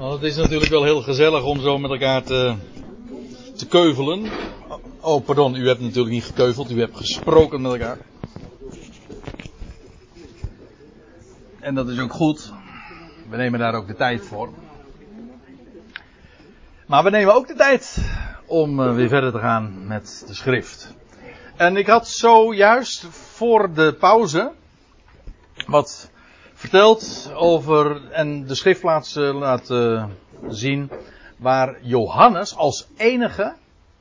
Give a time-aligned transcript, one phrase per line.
[0.00, 2.54] Nou, het is natuurlijk wel heel gezellig om zo met elkaar te,
[3.56, 4.30] te keuvelen.
[5.00, 7.98] Oh, pardon, u hebt natuurlijk niet gekeuveld, u hebt gesproken met elkaar.
[11.58, 12.52] En dat is ook goed.
[13.28, 14.48] We nemen daar ook de tijd voor.
[16.86, 17.98] Maar we nemen ook de tijd
[18.46, 20.94] om eh, weer verder te gaan met de schrift.
[21.56, 24.52] En ik had zojuist voor de pauze
[25.66, 26.09] wat
[26.60, 30.16] verteld over en de schriftplaats laten
[30.48, 30.90] zien
[31.36, 33.54] waar Johannes als enige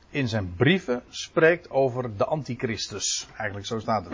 [0.10, 3.28] in zijn brieven spreekt over de antichristus.
[3.38, 4.14] Eigenlijk zo staat het.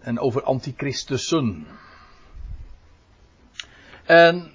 [0.00, 1.66] En over antichristussen.
[4.04, 4.52] En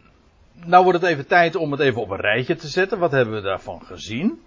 [0.53, 2.99] nou wordt het even tijd om het even op een rijtje te zetten.
[2.99, 4.41] Wat hebben we daarvan gezien?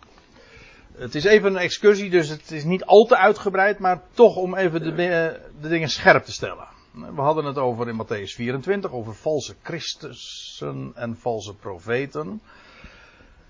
[0.97, 4.55] Het is even een excursie, dus het is niet al te uitgebreid, maar toch om
[4.55, 6.76] even de, de dingen scherp te stellen.
[6.97, 12.41] We hadden het over in Matthäus 24 over valse Christussen en valse profeten.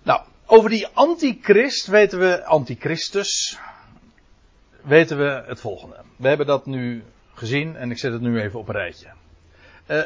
[0.03, 3.59] Nou, over die antichrist weten we, antichristus,
[4.83, 5.97] weten we het volgende.
[6.17, 9.13] We hebben dat nu gezien en ik zet het nu even op een rijtje.
[9.87, 10.03] Uh,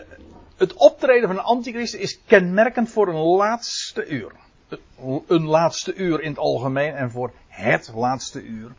[0.56, 4.32] het optreden van een antichrist is kenmerkend voor een laatste uur.
[5.26, 8.72] Een laatste uur in het algemeen en voor het laatste uur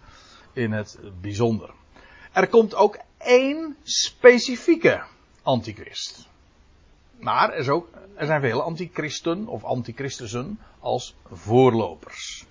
[0.53, 1.69] in het bijzonder.
[2.31, 5.03] Er komt ook één specifieke
[5.41, 6.27] antichrist.
[7.19, 12.45] Maar er, is ook, er zijn vele antichristen of antichristussen als voorlopers.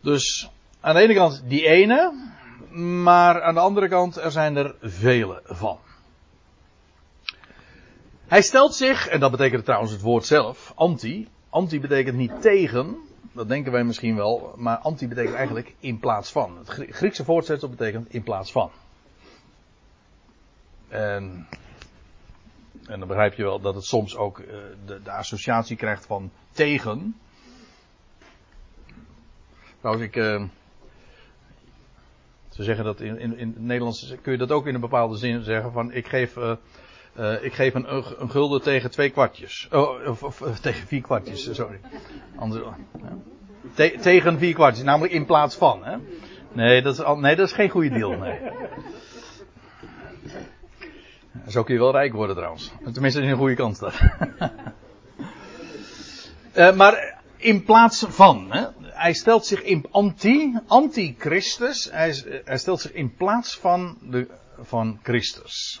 [0.00, 2.12] Dus aan de ene kant die ene,
[3.02, 5.78] maar aan de andere kant er zijn er vele van.
[8.26, 11.28] Hij stelt zich, en dat betekent trouwens het woord zelf, anti.
[11.50, 12.96] Anti betekent niet tegen,
[13.32, 16.58] dat denken wij misschien wel, maar anti betekent eigenlijk in plaats van.
[16.58, 18.70] Het Griekse voortzetsel betekent in plaats van.
[20.94, 21.46] En,
[22.86, 24.46] en dan begrijp je wel dat het soms ook uh,
[24.86, 27.16] de, de, associatie krijgt van tegen.
[29.80, 30.16] Trouwens, ik.
[30.16, 30.42] Uh,
[32.48, 35.16] ze zeggen dat in, in, in het Nederlands kun je dat ook in een bepaalde
[35.16, 36.36] zin zeggen van ik geef.
[36.36, 36.52] Uh,
[37.18, 39.68] uh, ik geef een, een, gulden tegen twee kwartjes.
[39.72, 41.80] Oh, of, tegen vier kwartjes, sorry.
[44.00, 45.84] Tegen vier kwartjes, namelijk in plaats van.
[45.84, 45.96] Hè?
[46.52, 48.18] Nee, dat is, nee, dat is geen goede deal.
[48.18, 48.38] Nee.
[51.48, 52.72] Zo kun je wel rijk worden trouwens.
[52.92, 54.00] Tenminste, in een goede kant staat.
[56.54, 58.52] uh, maar in plaats van.
[58.52, 58.66] Hè?
[58.80, 61.90] Hij stelt zich in anti, anti-Christus.
[61.92, 64.28] Hij, hij stelt zich in plaats van, de,
[64.60, 65.80] van Christus.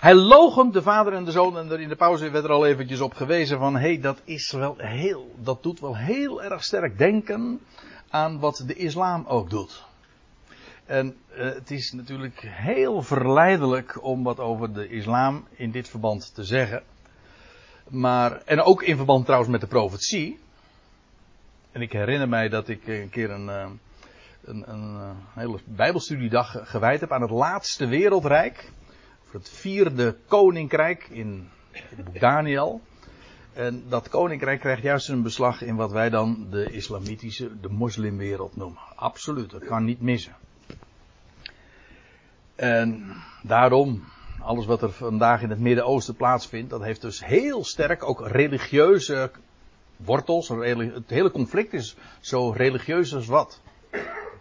[0.00, 1.58] Hij logent de vader en de zoon.
[1.58, 3.74] En er in de pauze werd er al eventjes op gewezen van.
[3.74, 5.34] Hé, hey, dat is wel heel.
[5.36, 7.60] Dat doet wel heel erg sterk denken
[8.08, 9.84] aan wat de islam ook doet.
[10.86, 16.34] En uh, het is natuurlijk heel verleidelijk om wat over de islam in dit verband
[16.34, 16.82] te zeggen.
[17.88, 20.38] Maar, en ook in verband trouwens met de profetie.
[21.72, 23.66] En ik herinner mij dat ik een keer een, uh,
[24.44, 28.72] een, een, hele bijbelstudiedag gewijd heb aan het laatste wereldrijk.
[29.24, 31.48] Voor het vierde koninkrijk in
[31.96, 32.80] boek Daniel.
[33.52, 38.56] En dat koninkrijk krijgt juist een beslag in wat wij dan de islamitische, de moslimwereld
[38.56, 38.80] noemen.
[38.94, 40.36] Absoluut, dat kan niet missen.
[42.56, 43.12] En
[43.42, 44.04] daarom,
[44.40, 49.30] alles wat er vandaag in het Midden-Oosten plaatsvindt, dat heeft dus heel sterk ook religieuze
[49.96, 50.48] wortels.
[50.48, 53.60] Het hele conflict is zo religieus als wat.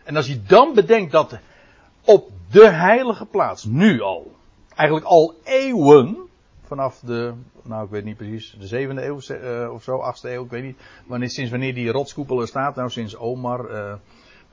[0.04, 1.40] En als je dan bedenkt dat
[2.06, 4.36] op de heilige plaats, nu al,
[4.76, 6.18] eigenlijk al eeuwen,
[6.64, 7.34] vanaf de,
[7.64, 10.64] nou ik weet niet precies, de zevende eeuw uh, of zo, achtste eeuw, ik weet
[10.64, 13.94] niet, wanneer, sinds wanneer die rotskoepel er staat, nou sinds Omar, uh,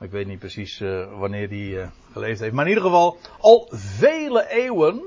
[0.03, 2.53] ik weet niet precies uh, wanneer die uh, geleefd heeft.
[2.53, 5.01] Maar in ieder geval, al vele eeuwen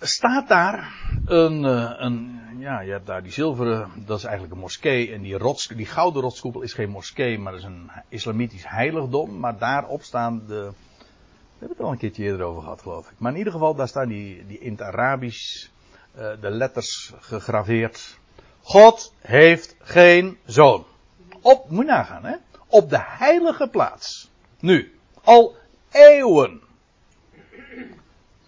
[0.00, 0.92] staat daar
[1.24, 5.12] een, uh, een, ja, je hebt daar die zilveren, dat is eigenlijk een moskee.
[5.12, 9.38] En die, rots, die gouden rotskoepel is geen moskee, maar is een islamitisch heiligdom.
[9.38, 13.18] Maar daarop staan de, we hebben het al een keertje eerder over gehad, geloof ik.
[13.18, 15.68] Maar in ieder geval, daar staan die, die in het Arabisch,
[16.40, 18.18] de letters gegraveerd.
[18.62, 20.84] God heeft geen zoon.
[21.40, 22.34] Op, moet je nagaan, hè
[22.68, 24.30] op de heilige plaats.
[24.60, 25.56] Nu, al
[25.90, 26.60] eeuwen.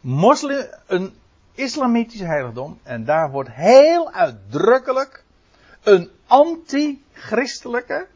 [0.01, 1.15] Moslim, een
[1.55, 2.79] islamitisch heiligdom.
[2.83, 5.25] En daar wordt heel uitdrukkelijk
[5.83, 8.07] een anti-christelijke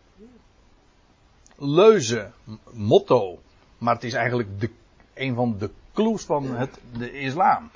[1.57, 2.31] leuze,
[2.73, 3.39] motto.
[3.79, 4.71] Maar het is eigenlijk de,
[5.15, 7.71] een van de clues van het, de islam.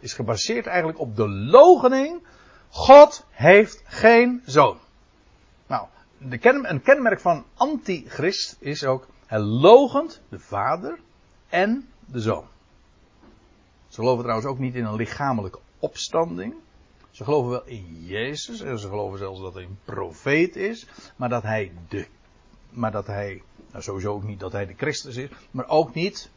[0.00, 2.22] Is gebaseerd eigenlijk op de logening.
[2.68, 4.78] God heeft geen zoon.
[6.18, 10.98] De een kenmerk van antichrist is ook, hij logent de vader
[11.48, 12.46] en de zoon.
[13.88, 16.54] Ze geloven trouwens ook niet in een lichamelijke opstanding.
[17.10, 20.86] Ze geloven wel in Jezus en ze geloven zelfs dat hij een profeet is,
[21.16, 22.06] maar dat hij de,
[22.70, 26.30] maar dat hij, nou sowieso ook niet dat hij de Christus is, maar ook niet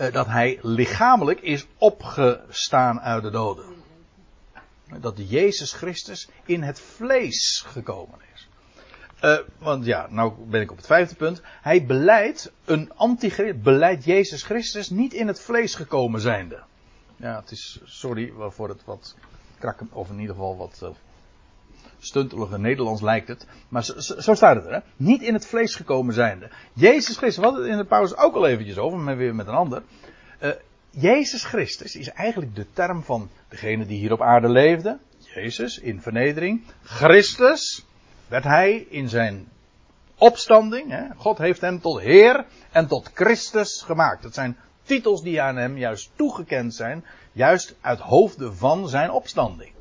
[0.00, 3.64] uh, dat hij lichamelijk is opgestaan uit de doden.
[5.00, 8.29] Dat Jezus Christus in het vlees gekomen is.
[9.24, 11.42] Uh, want ja, nou ben ik op het vijfde punt.
[11.62, 16.62] Hij beleidt een anti beleidt Jezus Christus niet in het vlees gekomen zijnde.
[17.16, 19.16] Ja, het is, sorry voor het wat
[19.58, 20.88] krakken, of in ieder geval wat uh,
[21.98, 23.46] stuntelige Nederlands lijkt het.
[23.68, 24.80] Maar zo, staat het er, hè?
[24.96, 26.50] Niet in het vlees gekomen zijnde.
[26.72, 29.46] Jezus Christus, we hadden het in de pauze ook al eventjes over, maar weer met
[29.46, 29.82] een ander.
[30.42, 30.50] Uh,
[30.90, 34.98] Jezus Christus is eigenlijk de term van degene die hier op aarde leefde.
[35.34, 36.62] Jezus in vernedering.
[36.82, 37.84] Christus
[38.30, 39.48] werd hij in zijn
[40.18, 40.90] opstanding.
[40.90, 41.04] Hè?
[41.16, 44.22] God heeft hem tot Heer en tot Christus gemaakt.
[44.22, 47.04] Dat zijn titels die aan hem juist toegekend zijn.
[47.32, 49.72] Juist uit hoofde van zijn opstanding.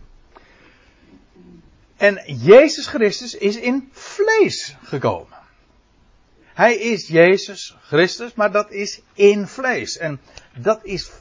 [1.97, 5.37] En Jezus Christus is in vlees gekomen.
[6.53, 9.97] Hij is Jezus Christus, maar dat is in vlees.
[9.97, 10.19] En
[10.57, 11.11] dat is,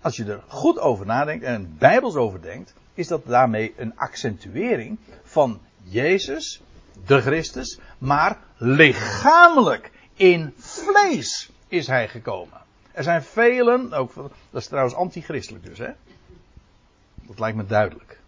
[0.00, 4.98] als je er goed over nadenkt en bijbels over denkt, is dat daarmee een accentuering
[5.22, 6.60] van Jezus,
[7.06, 12.58] de Christus, maar lichamelijk in vlees is hij gekomen.
[12.92, 15.90] Er zijn velen, ook, dat is trouwens antichristelijk dus, hè?
[17.14, 18.18] Dat lijkt me duidelijk.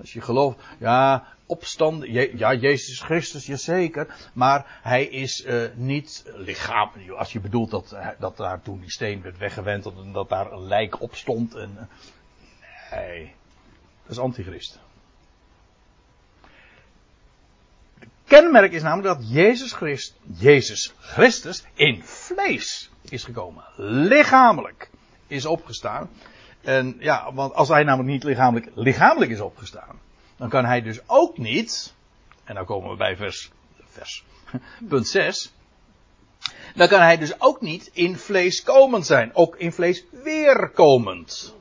[0.00, 6.90] Als je gelooft, ja, opstand, ja, Jezus Christus, jazeker, maar hij is uh, niet lichaam.
[7.16, 10.66] Als je bedoelt dat, dat daar toen die steen werd weggewenteld en dat daar een
[10.66, 11.54] lijk op stond.
[11.54, 11.88] En,
[12.90, 13.34] nee,
[14.02, 14.78] dat is antichrist.
[17.98, 23.64] Het kenmerk is namelijk dat Jezus, Christ, Jezus Christus in vlees is gekomen.
[23.76, 24.90] Lichamelijk
[25.26, 26.10] is opgestaan.
[26.60, 30.00] En ja, want als hij namelijk niet lichamelijk, lichamelijk is opgestaan,
[30.36, 31.94] dan kan hij dus ook niet,
[32.44, 33.50] en dan komen we bij vers,
[33.88, 34.24] vers
[34.88, 35.52] punt 6,
[36.74, 41.54] dan kan hij dus ook niet in vlees komend zijn, ook in vlees weerkomend.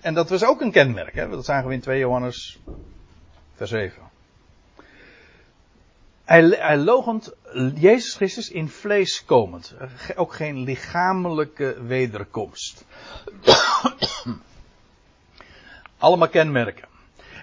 [0.00, 1.28] En dat was ook een kenmerk, hè?
[1.28, 2.58] dat zagen we in 2 Johannes
[3.54, 4.14] vers 7.
[6.26, 7.32] Hij, hij logent
[7.74, 9.74] Jezus Christus in vlees komend.
[10.16, 12.84] Ook geen lichamelijke wederkomst.
[15.98, 16.88] Allemaal kenmerken.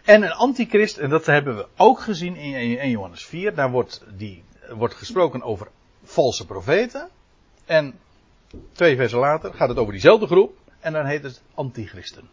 [0.03, 4.03] En een antichrist, en dat hebben we ook gezien in 1 Johannes 4, daar wordt,
[4.17, 5.67] die, wordt gesproken over
[6.03, 7.09] valse profeten.
[7.65, 7.99] En
[8.71, 12.29] twee versen later gaat het over diezelfde groep, en dan heet het antichristen.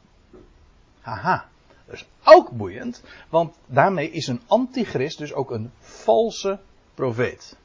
[1.00, 1.48] Haha.
[1.90, 6.58] Dat is ook boeiend, want daarmee is een antichrist dus ook een valse
[6.94, 7.56] profeet.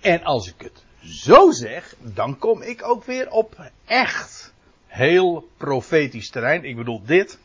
[0.00, 4.52] En als ik het zo zeg, dan kom ik ook weer op echt
[4.86, 6.64] heel profetisch terrein.
[6.64, 7.38] Ik bedoel dit.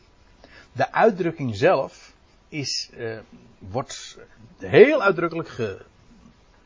[0.72, 2.12] De uitdrukking zelf
[2.48, 3.18] is, uh,
[3.58, 4.18] wordt
[4.58, 5.48] heel uitdrukkelijk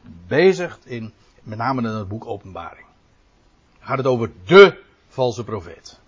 [0.02, 1.12] gebezigd in
[1.43, 2.87] met name in het boek Openbaring.
[3.81, 6.00] Gaat het over de valse profeet.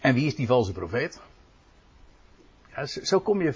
[0.00, 1.20] En wie is die valse profeet?
[2.74, 3.54] Ja, zo kom je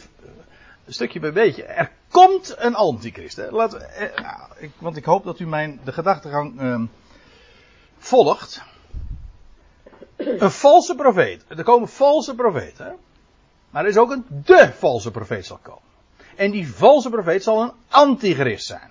[0.85, 1.65] een stukje bij beetje.
[1.65, 3.37] Er komt een antichrist.
[3.37, 3.69] Hè.
[3.69, 6.83] Eh, ik, want ik hoop dat u mijn de gedachtegang eh,
[7.99, 8.63] volgt.
[10.17, 11.45] Een valse profeet.
[11.49, 12.97] Er komen valse profeten.
[13.71, 15.91] Maar er is ook een de valse profeet zal komen.
[16.37, 18.91] En die valse profeet zal een antichrist zijn.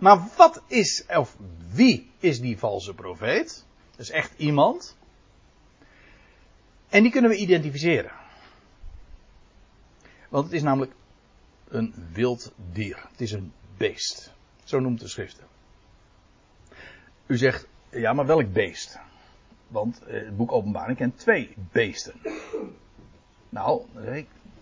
[0.00, 1.36] Maar wat is, of
[1.72, 3.64] wie is die valse profeet?
[3.90, 4.96] Dat is echt iemand.
[6.96, 8.10] En die kunnen we identificeren.
[10.28, 10.92] Want het is namelijk
[11.68, 13.06] een wild dier.
[13.10, 14.32] Het is een beest.
[14.64, 15.42] Zo noemt de schrift
[17.26, 18.98] U zegt, ja, maar welk beest?
[19.68, 22.14] Want eh, het boek Openbaring kent twee beesten.
[23.48, 23.82] Nou,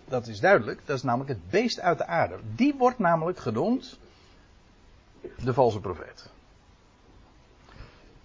[0.05, 0.81] dat is duidelijk.
[0.85, 2.39] Dat is namelijk het beest uit de aarde.
[2.55, 3.99] Die wordt namelijk genoemd
[5.43, 6.31] de valse profeet.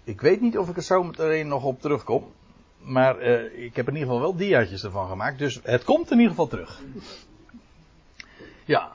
[0.05, 2.33] Ik weet niet of ik er zo meteen nog op terugkom.
[2.81, 5.39] Maar uh, ik heb in ieder geval wel diaatjes ervan gemaakt.
[5.39, 6.83] Dus het komt in ieder geval terug.
[8.65, 8.93] Ja.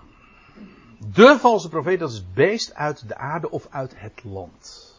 [1.13, 4.93] De valse profeet, dat is het beest uit de aarde of uit het land.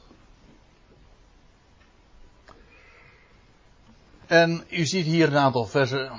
[4.26, 6.10] En u ziet hier een aantal versen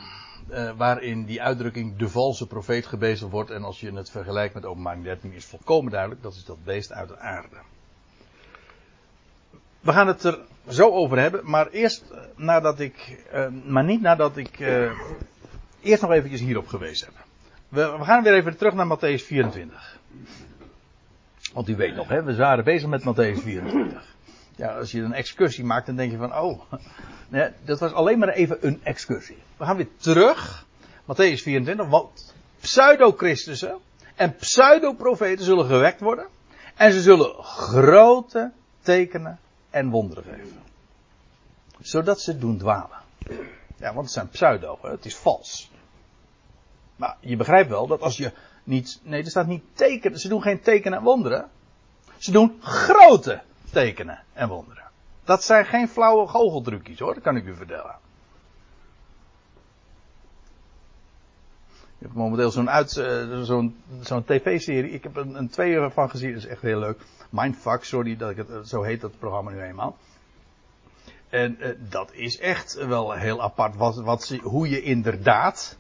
[0.50, 3.50] uh, waarin die uitdrukking de valse profeet gebezigd wordt.
[3.50, 6.22] En als je het vergelijkt met openbaring 13 is volkomen duidelijk.
[6.22, 7.58] Dat is dat beest uit de aarde.
[9.88, 10.40] We gaan het er
[10.70, 14.92] zo over hebben, maar eerst eh, nadat ik, uh, maar niet nadat ik uh,
[15.82, 17.26] eerst nog eventjes hierop gewezen heb.
[17.68, 19.98] We, gaan weer even terug naar Matthäus 24.
[21.54, 24.16] Want u weet nog, hè, we waren bezig met Matthäus 24.
[24.56, 26.62] Ja, als je een excursie maakt, dan denk je van, oh,
[27.66, 29.38] dat was alleen maar even een excursie.
[29.58, 30.66] We gaan weer terug,
[31.02, 33.78] Matthäus 24, want pseudo-christussen
[34.16, 36.28] en pseudo-profeten zullen gewekt worden.
[36.76, 38.52] En ze zullen grote
[38.82, 40.62] tekenen en wonderen geven.
[41.80, 42.98] Zodat ze doen dwalen.
[43.78, 45.72] Ja, want het zijn pseudo, het is vals.
[46.96, 48.32] Maar je begrijpt wel dat als je
[48.64, 51.50] niet, nee, er staat niet tekenen, ze doen geen tekenen en wonderen.
[52.18, 54.84] Ze doen grote tekenen en wonderen.
[55.24, 57.96] Dat zijn geen flauwe goocheltrucjes hoor, dat kan ik u vertellen.
[62.00, 64.92] Je hebt momenteel zo'n uit, eh, zo'n, zo'n tv-serie.
[64.92, 67.02] Ik heb een, een twee ervan gezien, dat is echt heel leuk.
[67.30, 69.98] Mindfuck, sorry dat ik het, zo heet dat programma nu eenmaal.
[71.30, 75.78] En uh, dat is echt wel heel apart, wat, wat, hoe je inderdaad.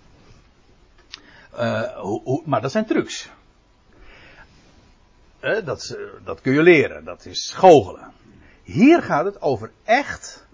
[1.54, 3.30] Uh, hoe, hoe, maar dat zijn trucs.
[5.42, 8.12] Uh, dat, dat kun je leren, dat is goochelen.
[8.64, 10.46] Hier gaat het over echt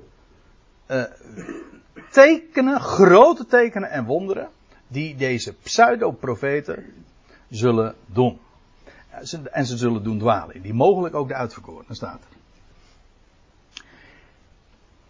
[2.10, 4.50] tekenen, grote tekenen en wonderen
[4.88, 7.06] die deze pseudo-profeten
[7.50, 8.40] zullen doen.
[9.52, 10.62] En ze zullen doen dwalen.
[10.62, 12.22] Die mogelijk ook de uitverkoren staat.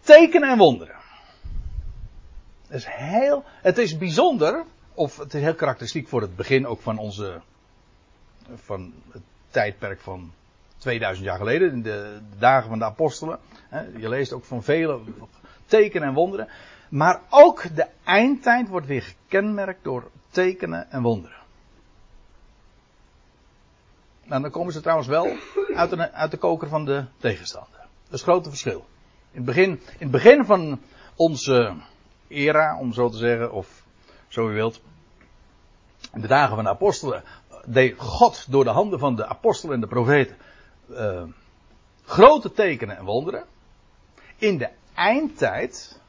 [0.00, 0.96] Tekenen en wonderen.
[2.66, 6.80] Het is heel, het is bijzonder, of het is heel karakteristiek voor het begin ook
[6.80, 7.40] van onze,
[8.54, 10.32] van het tijdperk van
[10.78, 13.38] 2000 jaar geleden, in de dagen van de apostelen.
[13.96, 15.00] Je leest ook van vele
[15.66, 16.48] tekenen en wonderen.
[16.88, 21.43] Maar ook de eindtijd wordt weer gekenmerkt door tekenen en wonderen.
[24.24, 25.36] Nou, dan komen ze trouwens wel
[25.74, 27.78] uit de, uit de koker van de tegenstander.
[27.78, 28.86] Dat is het grote verschil.
[29.30, 30.80] In het begin, in het begin van
[31.16, 31.74] onze
[32.28, 33.84] era, om zo te zeggen, of
[34.28, 34.80] zo u wilt,
[36.12, 37.22] in de dagen van de apostelen,
[37.66, 40.36] deed God door de handen van de apostelen en de profeten
[40.90, 41.22] uh,
[42.04, 43.44] grote tekenen en wonderen.
[44.36, 46.00] In de eindtijd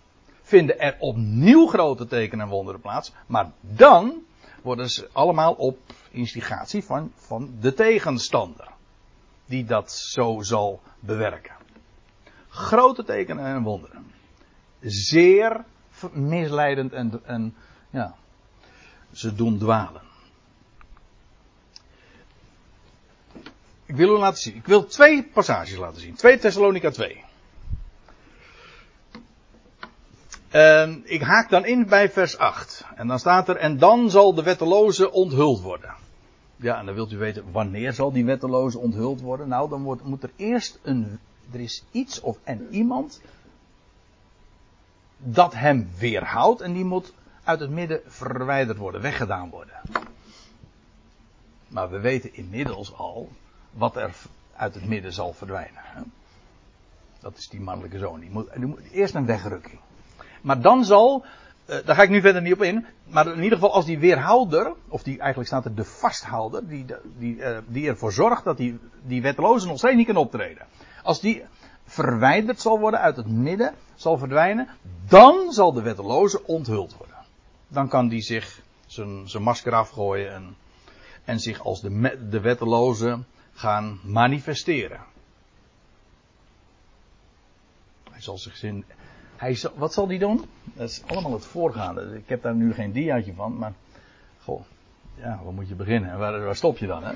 [0.41, 3.13] vinden er opnieuw grote tekenen en wonderen plaats.
[3.25, 4.23] Maar dan
[4.61, 5.77] worden ze allemaal op
[6.15, 8.67] instigatie van, van de tegenstander.
[9.45, 11.55] Die dat zo zal bewerken.
[12.49, 14.11] Grote tekenen en wonderen.
[14.81, 15.63] Zeer
[16.11, 17.55] misleidend en, en
[17.89, 18.15] ja,
[19.11, 20.01] ze doen dwalen.
[23.85, 24.55] Ik wil u laten zien.
[24.55, 26.15] Ik wil twee passages laten zien.
[26.15, 27.23] 2 Thessalonica 2.
[30.51, 32.85] Uh, ik haak dan in bij vers 8.
[32.95, 35.93] En dan staat er, en dan zal de wetteloze onthuld worden.
[36.55, 39.47] Ja, en dan wilt u weten, wanneer zal die wetteloze onthuld worden?
[39.47, 41.19] Nou, dan wordt, moet er eerst een,
[41.51, 43.21] er is iets of en iemand
[45.17, 49.81] dat hem weerhoudt en die moet uit het midden verwijderd worden, weggedaan worden.
[51.67, 53.29] Maar we weten inmiddels al
[53.71, 54.15] wat er
[54.55, 56.11] uit het midden zal verdwijnen.
[57.19, 58.19] Dat is die mannelijke zoon.
[58.19, 59.79] Die moet, die moet eerst een wegrukking.
[60.41, 61.25] Maar dan zal,
[61.65, 63.99] uh, daar ga ik nu verder niet op in, maar in ieder geval als die
[63.99, 66.85] weerhouder, of die eigenlijk staat er de vasthouder, die,
[67.17, 70.65] die, uh, die ervoor zorgt dat die, die wetteloze nog steeds niet kan optreden.
[71.03, 71.43] Als die
[71.85, 74.67] verwijderd zal worden uit het midden, zal verdwijnen,
[75.07, 77.15] dan zal de wetteloze onthuld worden.
[77.67, 80.55] Dan kan die zich zijn, zijn masker afgooien en,
[81.23, 83.19] en zich als de, de wetteloze
[83.53, 84.99] gaan manifesteren.
[88.11, 88.85] Hij zal zich zin,
[89.35, 90.45] hij wat zal die doen?
[90.63, 92.17] Dat is allemaal het voorgaande.
[92.17, 93.73] Ik heb daar nu geen diaatje van, maar.
[94.43, 94.61] Goh,
[95.15, 96.17] ja, waar moet je beginnen?
[96.17, 97.03] Waar, waar stop je dan?
[97.03, 97.13] Hè?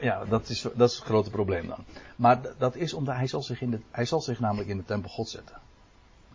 [0.00, 1.84] Ja, dat is, dat is het grote probleem dan.
[2.16, 4.84] Maar dat is omdat hij zal zich, in de, hij zal zich namelijk in de
[4.84, 5.56] tempel God zetten.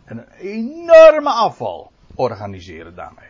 [0.03, 3.29] En een enorme afval organiseren daarmee.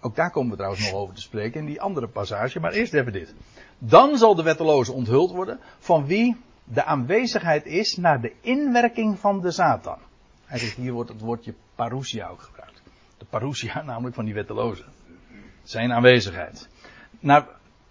[0.00, 2.60] Ook daar komen we trouwens nog over te spreken in die andere passage.
[2.60, 3.34] Maar eerst even dit.
[3.78, 5.60] Dan zal de wetteloze onthuld worden.
[5.78, 9.98] Van wie de aanwezigheid is naar de inwerking van de Satan.
[10.46, 12.82] Eigenlijk hier wordt het woordje parousia ook gebruikt.
[13.18, 14.84] De parousia namelijk van die wetteloze.
[15.62, 16.68] Zijn aanwezigheid.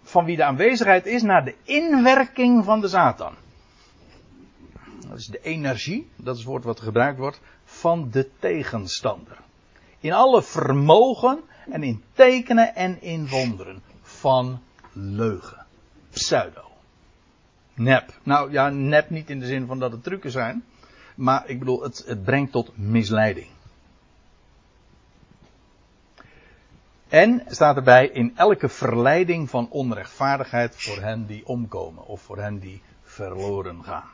[0.02, 3.34] Van wie de aanwezigheid is naar de inwerking van de Satan.
[5.08, 9.38] Dat is de energie, dat is het woord wat gebruikt wordt, van de tegenstander.
[10.00, 14.62] In alle vermogen en in tekenen en in wonderen van
[14.92, 15.66] leugen.
[16.10, 16.71] Pseudo.
[17.74, 18.14] Nep.
[18.22, 20.64] Nou ja, nep niet in de zin van dat het trucken zijn.
[21.14, 23.46] Maar ik bedoel, het, het brengt tot misleiding.
[27.08, 32.58] En staat erbij in elke verleiding van onrechtvaardigheid voor hen die omkomen of voor hen
[32.58, 34.10] die verloren gaan.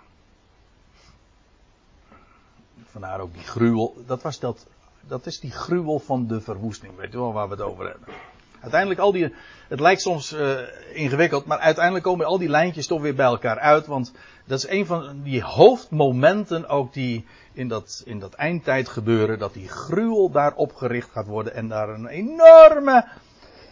[2.85, 3.97] Vandaar ook die gruwel.
[4.07, 4.67] Dat, was dat,
[5.01, 6.97] dat is die gruwel van de verwoesting.
[6.97, 8.15] Weet je wel waar we het over hebben.
[8.61, 9.35] Uiteindelijk al die,
[9.69, 10.59] het lijkt soms uh,
[10.93, 13.87] ingewikkeld, maar uiteindelijk komen al die lijntjes toch weer bij elkaar uit.
[13.87, 14.13] Want
[14.45, 19.39] dat is een van die hoofdmomenten ook die in dat, in dat eindtijd gebeuren.
[19.39, 23.09] Dat die gruwel daar opgericht gaat worden en daar een enorme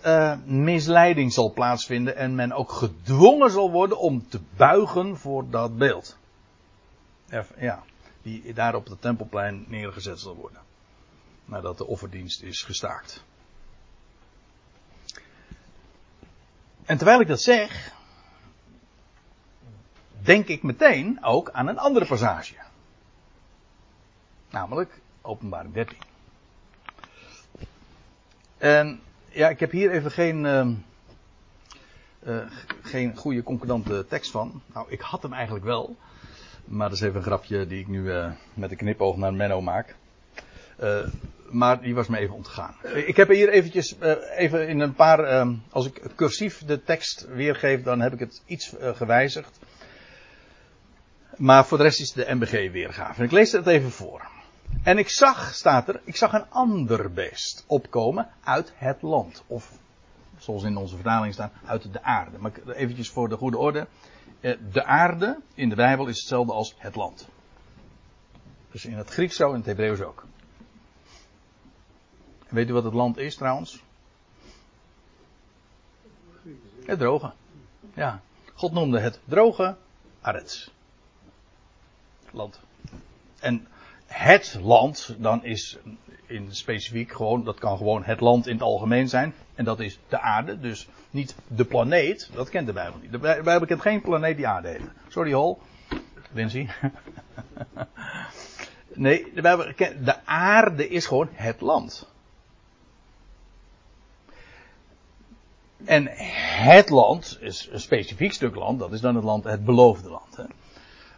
[0.06, 2.16] uh, misleiding zal plaatsvinden.
[2.16, 6.16] En men ook gedwongen zal worden om te buigen voor dat beeld.
[7.58, 7.82] Ja,
[8.22, 10.60] die daar op het tempelplein neergezet zal worden.
[11.44, 13.24] Nadat de offerdienst is gestaakt.
[16.86, 17.92] En terwijl ik dat zeg,
[20.22, 22.54] denk ik meteen ook aan een andere passage.
[24.50, 25.98] Namelijk openbaring 13.
[28.58, 30.66] En ja, ik heb hier even geen, uh,
[32.26, 32.46] uh,
[32.82, 34.62] geen goede concordante tekst van.
[34.74, 35.96] Nou, ik had hem eigenlijk wel.
[36.64, 39.60] Maar dat is even een grapje die ik nu uh, met een knipoog naar Menno
[39.60, 39.96] maak.
[41.50, 42.74] Maar die was me even ontgaan.
[43.06, 47.82] Ik heb hier eventjes, uh, even in een paar, als ik cursief de tekst weergeef,
[47.82, 49.58] dan heb ik het iets gewijzigd.
[51.36, 53.22] Maar voor de rest is de MBG weergave.
[53.22, 54.28] Ik lees het even voor.
[54.82, 59.44] En ik zag, staat er, ik zag een ander beest opkomen uit het land.
[59.46, 59.72] Of,
[60.38, 62.38] zoals in onze vertaling staat, uit de aarde.
[62.38, 63.86] Maar eventjes voor de goede orde.
[64.40, 67.28] Eh, de aarde in de Bijbel is hetzelfde als het land.
[68.70, 70.24] Dus in het Grieks zo, in het Hebreeuws ook.
[72.48, 73.82] Weet u wat het land is trouwens?
[76.84, 77.32] Het droge.
[77.94, 78.20] Ja.
[78.54, 79.76] God noemde het droge
[80.20, 80.70] Arets.
[82.30, 82.60] Land.
[83.40, 83.66] En
[84.06, 85.78] het land, dan is
[86.26, 89.34] in specifiek gewoon, dat kan gewoon het land in het algemeen zijn.
[89.54, 92.30] En dat is de aarde, dus niet de planeet.
[92.34, 93.12] Dat kent de Bijbel niet.
[93.12, 94.88] De Bijbel kent geen planeet die aarde heet.
[95.08, 95.58] Sorry Hol.
[96.32, 96.68] Lindsay.
[98.94, 102.14] nee, de Bijbel kent, de aarde is gewoon het land.
[105.86, 106.08] En
[106.64, 110.38] het land is een specifiek stuk land, dat is dan het land, het beloofde land.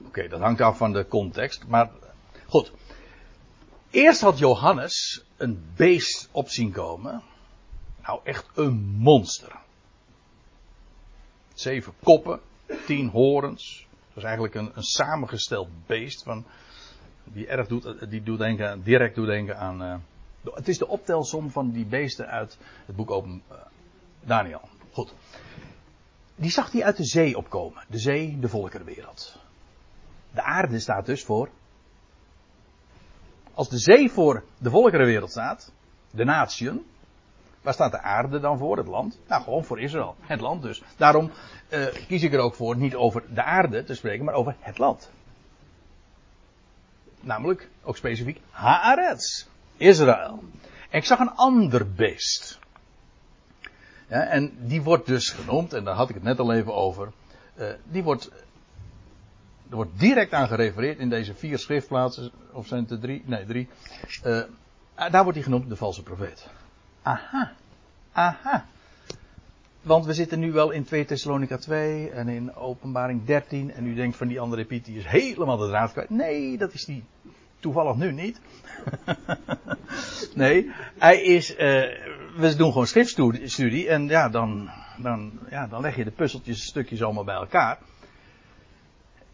[0.06, 1.90] Oké, dat hangt af van de context, maar
[2.46, 2.72] goed.
[3.90, 7.22] Eerst had Johannes een beest op zien komen.
[8.02, 9.56] Nou, echt een monster.
[11.54, 12.40] Zeven koppen,
[12.86, 13.86] tien horens.
[14.08, 16.44] Dat is eigenlijk een, een samengesteld beest van,
[17.24, 19.82] die erg doet, die doet denken, direct doet denken aan.
[19.82, 19.94] Uh,
[20.54, 23.56] het is de optelsom van die beesten uit het boek Open uh,
[24.20, 24.68] Daniel.
[24.92, 25.14] Goed.
[26.34, 27.84] Die zag hij uit de zee opkomen.
[27.88, 29.36] De zee, de volkerenwereld.
[30.30, 31.48] De aarde staat dus voor
[33.58, 35.72] als de zee voor de volkerenwereld staat,
[36.10, 36.86] de natieën,
[37.62, 39.18] waar staat de aarde dan voor, het land?
[39.28, 40.82] Nou, gewoon voor Israël, het land dus.
[40.96, 41.30] Daarom
[41.70, 44.78] uh, kies ik er ook voor niet over de aarde te spreken, maar over het
[44.78, 45.10] land.
[47.20, 50.42] Namelijk, ook specifiek, Haaretz, Israël.
[50.90, 52.58] En ik zag een ander beest.
[54.08, 57.12] En die wordt dus genoemd, en daar had ik het net al even over,
[57.58, 58.30] uh, die wordt
[59.70, 63.22] er wordt direct aan gerefereerd in deze vier schriftplaatsen, of zijn er drie?
[63.24, 63.68] Nee, drie.
[64.24, 64.42] Uh,
[65.10, 66.48] daar wordt hij genoemd de valse profeet.
[67.02, 67.52] Aha.
[68.12, 68.66] Aha.
[69.82, 73.72] Want we zitten nu wel in 2 Thessalonica 2 en in openbaring 13.
[73.72, 76.10] En u denkt van die andere Piet, die is helemaal de draad kwijt.
[76.10, 77.04] Nee, dat is die
[77.60, 78.40] toevallig nu niet.
[80.34, 81.84] nee, hij is, uh,
[82.38, 87.02] we doen gewoon schriftstudie en ja dan, dan, ja, dan leg je de puzzeltjes stukjes
[87.02, 87.78] allemaal bij elkaar.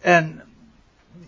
[0.01, 0.43] En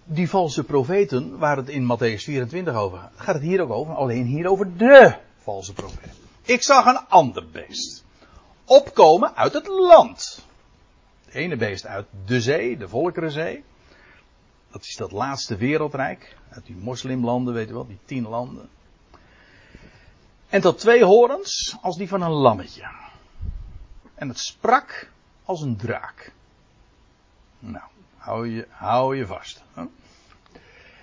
[0.05, 3.95] die valse profeten, waar het in Matthäus 24 over gaat, gaat het hier ook over,
[3.95, 6.15] alleen hier over de valse profeet.
[6.43, 8.05] Ik zag een ander beest
[8.65, 10.47] opkomen uit het land.
[11.25, 13.65] Het ene beest uit de zee, de Volkerenzee.
[14.71, 16.37] Dat is dat laatste wereldrijk.
[16.49, 18.69] Uit die moslimlanden, weet je wel, die tien landen.
[20.49, 22.91] En tot twee horens als die van een lammetje.
[24.15, 25.11] En het sprak
[25.45, 26.33] als een draak.
[27.59, 27.85] Nou.
[28.27, 29.63] Hou je, hou je vast.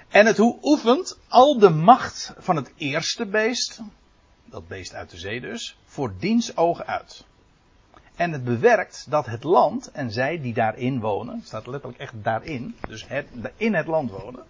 [0.10, 3.82] En het oefent al de macht van het eerste beest,
[4.46, 7.26] dat beest uit de zee dus, voor diens ogen uit.
[8.16, 12.76] En het bewerkt dat het land en zij die daarin wonen, staat letterlijk echt daarin,
[12.88, 14.46] dus het, in het land wonen,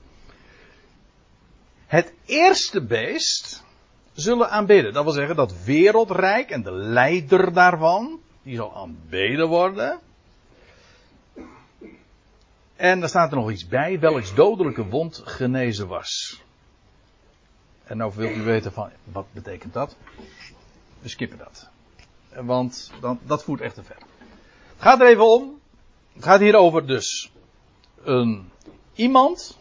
[1.85, 3.63] het eerste beest
[4.13, 4.93] zullen aanbidden.
[4.93, 9.99] Dat wil zeggen dat wereldrijk en de leider daarvan, die zal aanbeden worden.
[12.75, 16.41] En daar staat er nog iets bij, welks dodelijke wond genezen was.
[17.83, 19.95] En nou wilt u weten van, wat betekent dat?
[20.99, 21.69] We skippen dat.
[22.45, 23.97] Want dan, dat voert echt te ver.
[24.73, 25.59] Het gaat er even om.
[26.13, 27.31] Het gaat hier over dus
[28.03, 28.49] een,
[28.93, 29.57] iemand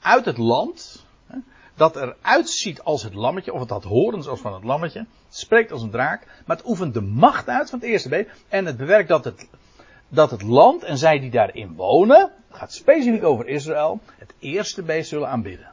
[0.00, 1.06] uit het land.
[1.78, 5.06] Dat er uitziet als het lammetje, of het had horens als van het lammetje.
[5.28, 8.30] Spreekt als een draak, maar het oefent de macht uit van het eerste beest.
[8.48, 9.48] En het bewerkt dat het,
[10.08, 15.08] dat het land en zij die daarin wonen, gaat specifiek over Israël, het eerste beest
[15.08, 15.70] zullen aanbidden.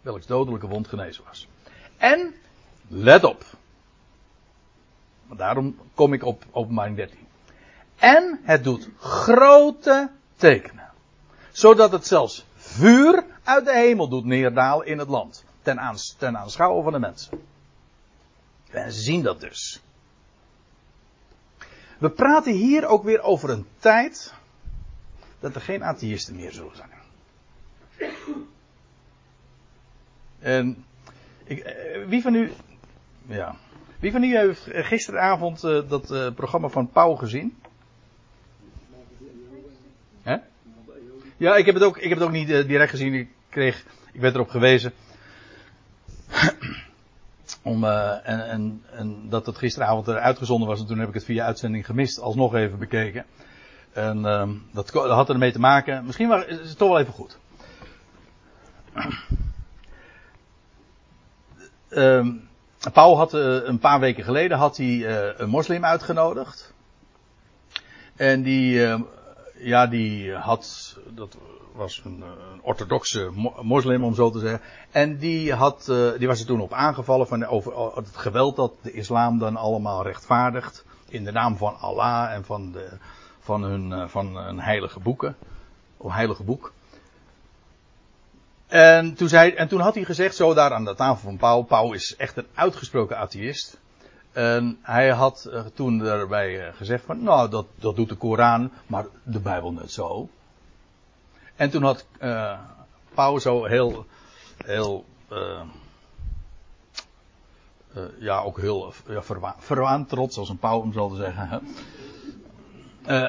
[0.00, 1.48] Welks dodelijke wond genezen was.
[1.96, 2.34] En,
[2.88, 3.44] let op.
[5.36, 7.18] Daarom kom ik op openbaring 13.
[7.96, 10.90] En het doet grote tekenen.
[11.52, 15.44] Zodat het zelfs vuur uit de hemel doet neerdalen in het land.
[15.62, 17.42] Ten, aans, ten aanschouwen van de mensen.
[18.70, 19.82] En ze zien dat dus.
[21.98, 24.34] We praten hier ook weer over een tijd
[25.40, 26.90] dat er geen atheïsten meer zullen zijn.
[30.38, 30.84] En
[31.44, 32.52] ik, eh, wie van u,
[33.26, 33.56] ja,
[34.00, 37.58] wie van u heeft gisteravond uh, dat uh, programma van Pauw gezien?
[41.38, 43.14] Ja, ik heb het ook, ik heb het ook niet uh, direct gezien.
[43.14, 44.92] Ik kreeg, ik werd erop gewezen.
[47.62, 50.80] Om, en, en, en, dat het gisteravond uitgezonden was.
[50.80, 52.20] En toen heb ik het via uitzending gemist.
[52.20, 53.24] Alsnog even bekeken.
[53.92, 56.04] En ehm, dat, had ermee te maken.
[56.04, 57.38] Misschien was, is het toch wel even goed.
[61.90, 62.48] Um,
[62.92, 66.74] Paul had uh, een paar weken geleden had hij, een moslim uitgenodigd.
[68.16, 69.00] En die, uh,
[69.58, 71.36] ja, die had, dat
[71.72, 72.24] was een,
[72.62, 73.30] orthodoxe
[73.62, 74.60] moslim om zo te zeggen.
[74.90, 75.84] En die, had,
[76.18, 80.02] die was er toen op aangevallen van over het geweld dat de islam dan allemaal
[80.02, 80.84] rechtvaardigt.
[81.08, 82.88] In de naam van Allah en van, de,
[83.40, 85.36] van, hun, van hun heilige boeken.
[85.96, 86.72] Of heilige boek.
[88.66, 91.62] En toen, zei, en toen had hij gezegd, zo daar aan de tafel van Pauw.
[91.62, 93.78] Pauw is echt een uitgesproken atheïst.
[94.32, 98.70] En hij had uh, toen daarbij uh, gezegd van, nou, dat, dat doet de Koran,
[98.86, 100.28] maar de Bijbel net zo.
[101.56, 102.06] En toen had
[103.16, 104.06] uh, zo heel,
[104.64, 105.04] heel,
[108.18, 111.62] ja, ook heel ja, verwa verwaand trots, als een pauw om zo te zeggen.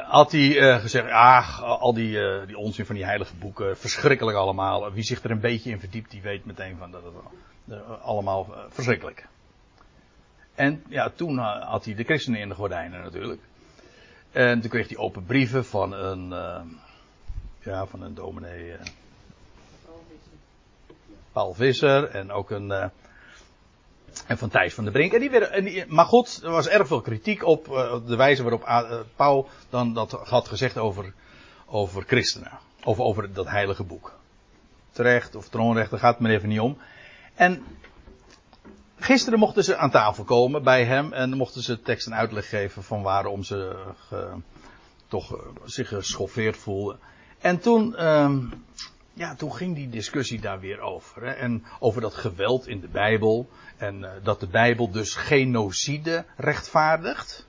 [0.05, 4.91] Had hij gezegd, ah, al die, die onzin van die heilige boeken, verschrikkelijk allemaal.
[4.91, 9.27] Wie zich er een beetje in verdiept, die weet meteen van dat het allemaal verschrikkelijk.
[10.59, 13.41] En ja, toen had hij de christenen in de gordijnen natuurlijk.
[14.31, 16.29] En toen kreeg hij open brieven van een,
[17.59, 18.75] ja, van een dominee,
[21.31, 22.91] Paul Visser en ook een
[24.27, 25.13] en van Thijs van der Brink.
[25.13, 28.41] En die werden, en maar goed, er was erg veel kritiek op uh, de wijze
[28.41, 31.13] waarop uh, Paul dan dat had gezegd over,
[31.65, 32.59] over christenen.
[32.83, 34.13] Of over dat heilige boek.
[34.91, 36.77] Terecht of troonrecht, daar gaat het me even niet om.
[37.35, 37.63] En
[38.99, 42.83] gisteren mochten ze aan tafel komen bij hem en mochten ze tekst en uitleg geven
[42.83, 43.75] van waarom ze
[44.07, 44.27] ge,
[45.07, 46.99] toch uh, zich geschoffeerd voelden.
[47.39, 48.39] En toen, ehm,
[49.13, 51.23] ja, toen ging die discussie daar weer over.
[51.23, 51.31] Hè?
[51.31, 53.49] En over dat geweld in de Bijbel.
[53.77, 57.47] En uh, dat de Bijbel dus genocide rechtvaardigt.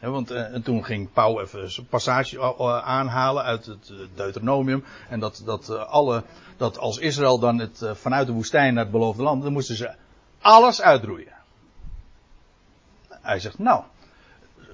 [0.00, 4.84] Want en toen ging Pauw even een passage aanhalen uit het Deuteronomium.
[5.08, 6.22] En dat, dat, alle,
[6.56, 9.94] dat als Israël dan het, vanuit de woestijn naar het beloofde land, dan moesten ze
[10.40, 11.36] alles uitroeien.
[13.08, 13.84] Hij zegt, nou,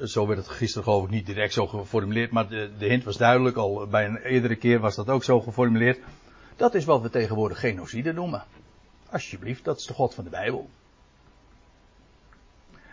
[0.02, 3.16] zo werd het gisteren geloof ik niet direct zo geformuleerd, maar de, de hint was
[3.16, 5.98] duidelijk, al bij een eerdere keer was dat ook zo geformuleerd.
[6.56, 8.44] Dat is wat we tegenwoordig genocide noemen.
[9.10, 10.68] Alsjeblieft, dat is de God van de Bijbel.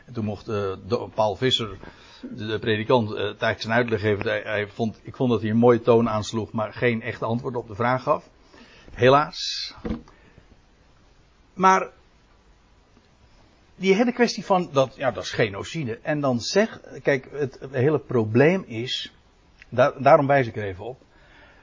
[0.06, 0.74] En toen mocht uh,
[1.14, 1.78] Paul Visser,
[2.22, 4.26] de, predikant, uh, tijdens zijn uitleg geven.
[4.26, 7.56] Hij, hij, vond, ik vond dat hij een mooie toon aansloeg, maar geen echte antwoord
[7.56, 8.30] op de vraag gaf.
[8.94, 9.74] Helaas.
[11.54, 11.90] Maar
[13.82, 16.00] die hele kwestie van dat, ja, dat is genocide.
[16.02, 19.14] En dan zeg, kijk, het, hele probleem is,
[19.70, 21.00] daar, daarom wijs ik er even op.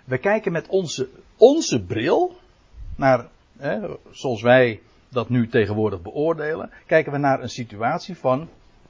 [0.04, 2.37] We kijken met onze, onze bril
[2.96, 3.28] naar
[3.59, 8.48] hè, zoals wij dat nu tegenwoordig beoordelen, kijken we naar een situatie van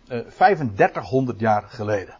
[0.08, 2.18] uh, 3500 jaar geleden.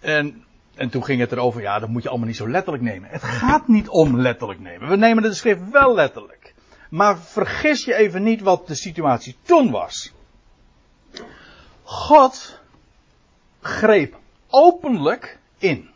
[0.00, 0.44] En,
[0.74, 3.10] en toen ging het erover, ja, dat moet je allemaal niet zo letterlijk nemen.
[3.10, 4.88] Het gaat niet om letterlijk nemen.
[4.88, 6.54] We nemen de schrift wel letterlijk.
[6.88, 10.12] Maar vergis je even niet wat de situatie toen was.
[11.82, 12.58] God
[13.60, 14.16] greep
[14.48, 15.90] openlijk in.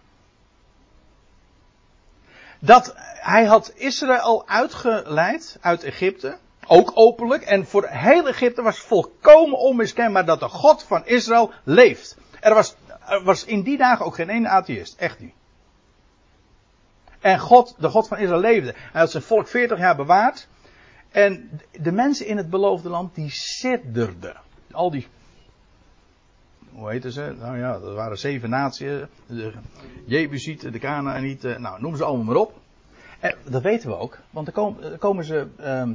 [2.59, 6.39] Dat hij had Israël uitgeleid uit Egypte.
[6.67, 7.43] Ook openlijk.
[7.43, 12.17] En voor heel Egypte was volkomen onmiskenbaar dat de God van Israël leeft.
[12.41, 12.75] Er was,
[13.07, 14.99] er was in die dagen ook geen ene atheïst.
[14.99, 15.35] Echt niet.
[17.21, 18.75] En God, de God van Israël leefde.
[18.77, 20.49] Hij had zijn volk 40 jaar bewaard.
[21.13, 24.37] En de mensen in het beloofde land, die sidderden.
[24.71, 25.07] Al die
[26.73, 27.35] hoe heette ze?
[27.39, 29.01] Nou ja, dat waren zeven naties.
[29.27, 29.53] De
[30.05, 32.61] Jebusieten, de Canaanieten, nou noem ze allemaal maar op.
[33.21, 35.95] En dat weten we ook, want dan komen, ze ehm,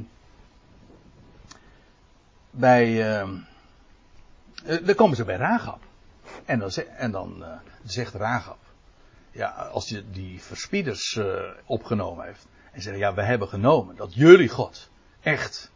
[2.50, 3.12] bij.
[3.12, 3.34] ehm,
[4.64, 5.80] eh, dan komen ze bij Ragab.
[6.44, 7.50] En dan, en dan eh,
[7.84, 8.58] zegt Ragab.
[9.30, 12.46] Ja, als je die verspieders eh, opgenomen heeft.
[12.72, 14.90] En zeggen, ja, we hebben genomen dat jullie God
[15.22, 15.70] echt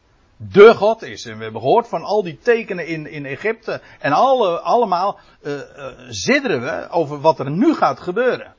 [0.50, 1.24] de God is.
[1.24, 3.80] En we hebben gehoord van al die tekenen in, in Egypte.
[3.98, 5.60] En alle, allemaal eh,
[6.08, 8.54] zidderen we over wat er nu gaat gebeuren.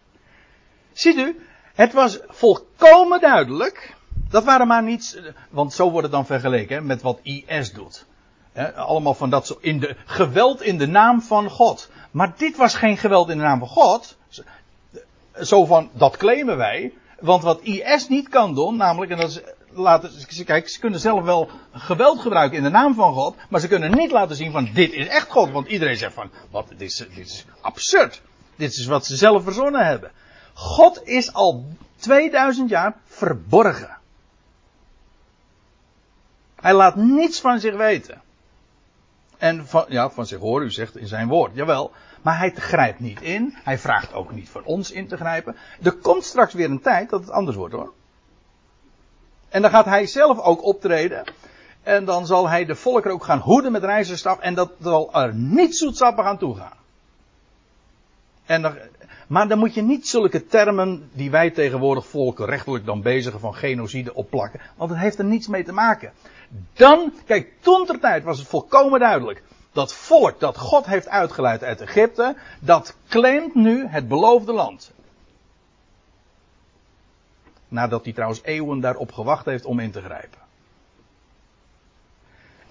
[0.91, 3.95] Ziet u, het was volkomen duidelijk.
[4.29, 7.73] Dat waren maar niets, eh, want zo wordt het dan vergeleken hè, met wat IS
[7.73, 8.05] doet.
[8.75, 11.89] Allemaal van dat in de geweld in de naam van God.
[12.11, 14.17] Maar dit was geen geweld in de naam van God.
[15.41, 16.93] Zo van dat claimen wij.
[17.19, 19.41] Want wat IS niet kan doen, namelijk, en dat is,
[19.75, 20.11] laten,
[20.45, 23.91] kijk, ze kunnen zelf wel geweld gebruiken in de naam van God, maar ze kunnen
[23.91, 26.95] niet laten zien van dit is echt God, want iedereen zegt van, wat, dit is,
[26.97, 28.21] dit is absurd.
[28.55, 30.11] Dit is wat ze zelf verzonnen hebben.
[30.53, 33.97] God is al 2000 jaar verborgen.
[36.55, 38.21] Hij laat niets van zich weten.
[39.37, 41.91] En van, ja, van zich horen, u zegt in zijn woord, jawel.
[42.21, 43.55] Maar hij grijpt niet in.
[43.63, 45.55] Hij vraagt ook niet van ons in te grijpen.
[45.81, 47.93] Er komt straks weer een tijd dat het anders wordt hoor.
[49.53, 51.23] En dan gaat hij zelf ook optreden.
[51.83, 54.39] En dan zal hij de volkeren ook gaan hoeden met rijzerstaf.
[54.39, 56.77] En dat zal er niet zoetsappig aan toe gaan.
[58.45, 58.77] En
[59.27, 64.13] maar dan moet je niet zulke termen die wij tegenwoordig volkenrechtelijk dan bezigen van genocide
[64.13, 64.59] opplakken.
[64.75, 66.11] Want het heeft er niets mee te maken.
[66.73, 69.43] Dan, kijk, toen ter tijd was het volkomen duidelijk.
[69.71, 74.91] Dat volk dat God heeft uitgeleid uit Egypte, dat claimt nu het beloofde land.
[77.73, 80.39] Nadat hij trouwens eeuwen daarop gewacht heeft om in te grijpen.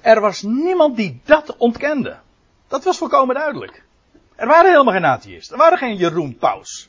[0.00, 2.18] Er was niemand die dat ontkende.
[2.68, 3.84] Dat was volkomen duidelijk.
[4.34, 5.56] Er waren helemaal geen atheïsten.
[5.56, 6.88] Er waren geen Jeroen Paus.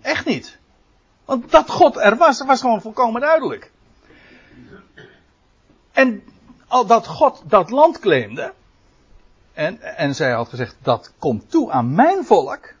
[0.00, 0.58] Echt niet.
[1.24, 3.70] Want dat God er was, was gewoon volkomen duidelijk.
[5.92, 6.22] En
[6.66, 8.52] al dat God dat land claimde.
[9.52, 12.74] En, en zij had gezegd, dat komt toe aan mijn volk.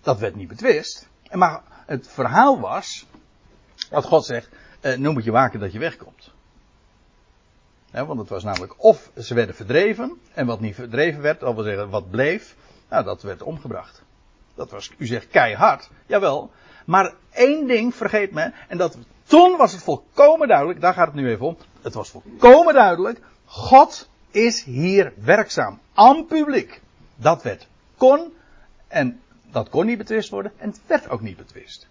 [0.00, 1.08] Dat werd niet betwist.
[1.30, 3.06] Maar het verhaal was,
[3.90, 4.48] dat God zegt,
[4.80, 6.34] eh, nu moet je waken dat je wegkomt.
[7.90, 11.64] Want het was namelijk of ze werden verdreven, en wat niet verdreven werd, dat wil
[11.64, 12.56] zeggen wat bleef,
[12.88, 14.02] nou dat werd omgebracht.
[14.54, 16.50] Dat was, u zegt keihard, jawel.
[16.84, 21.14] Maar één ding vergeet men, en dat toen was het volkomen duidelijk, daar gaat het
[21.14, 21.56] nu even om.
[21.82, 25.80] Het was volkomen duidelijk, God is hier werkzaam.
[25.94, 26.80] Aan publiek.
[27.16, 28.32] Dat werd kon,
[28.88, 29.20] en
[29.56, 31.88] dat kon niet betwist worden, en het werd ook niet betwist.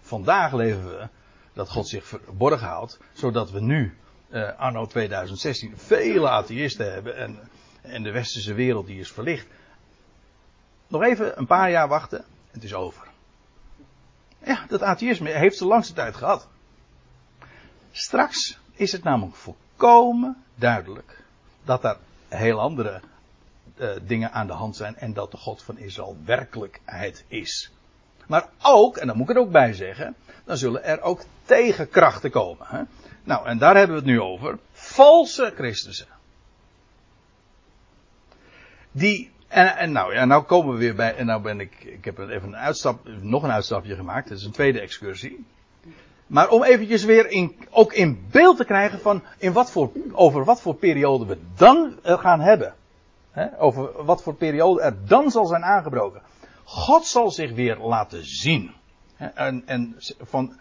[0.00, 1.08] Vandaag leven we
[1.52, 3.96] dat God zich verborgen houdt, zodat we nu,
[4.28, 7.38] eh, anno 2016, vele atheïsten hebben en,
[7.82, 9.46] en de westerse wereld die is verlicht.
[10.86, 13.06] Nog even een paar jaar wachten, het is over.
[14.44, 16.48] Ja, dat atheïsme heeft ze langste tijd gehad.
[17.90, 21.24] Straks is het namelijk volkomen duidelijk
[21.64, 23.00] dat er heel andere
[23.80, 27.72] uh, dingen aan de hand zijn en dat de God van Israël werkelijkheid is.
[28.26, 30.14] Maar ook, en daar moet ik er ook bij zeggen,
[30.44, 32.66] dan zullen er ook tegenkrachten komen.
[32.68, 32.82] Hè?
[33.24, 34.58] Nou, en daar hebben we het nu over.
[34.72, 36.08] Valse Christussen.
[38.92, 42.04] Die, en, en nou ja, nou komen we weer bij, en nou ben ik, ik
[42.04, 45.46] heb even een uitstap, nog een uitstapje gemaakt, het is een tweede excursie.
[46.26, 50.44] Maar om eventjes weer in, ook in beeld te krijgen van in wat voor, over
[50.44, 52.74] wat voor periode we dan gaan hebben.
[53.38, 56.22] He, over wat voor periode er dan zal zijn aangebroken.
[56.64, 58.74] God zal zich weer laten zien.
[59.14, 60.56] He, en, en van,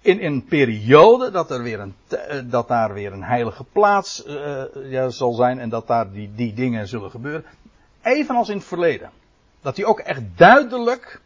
[0.00, 1.94] in een periode dat, er weer een,
[2.50, 6.54] dat daar weer een heilige plaats uh, ja, zal zijn en dat daar die, die
[6.54, 7.44] dingen zullen gebeuren.
[8.02, 9.10] Evenals in het verleden.
[9.60, 11.20] Dat hij ook echt duidelijk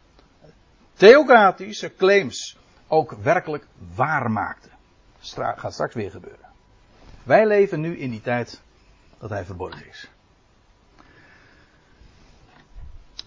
[0.93, 4.69] theocratische claims ook werkelijk waar maakte.
[5.55, 6.49] Gaat straks weer gebeuren.
[7.23, 8.61] Wij leven nu in die tijd
[9.21, 10.09] dat hij verborgen is.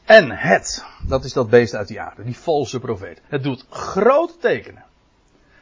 [0.05, 3.21] En het, dat is dat beest uit de aarde, die valse profeet.
[3.27, 4.85] Het doet grote tekenen.